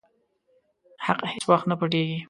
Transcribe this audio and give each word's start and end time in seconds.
حق 1.05 1.19
هيڅ 1.31 1.43
وخت 1.51 1.65
نه 1.71 1.75
پټيږي. 1.79 2.17